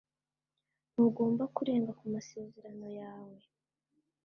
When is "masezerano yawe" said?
2.13-3.41